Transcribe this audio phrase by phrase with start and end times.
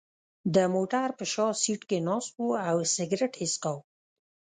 [0.55, 3.79] د موټر په شا سېټ کې ناست و او سګرېټ یې څکاو.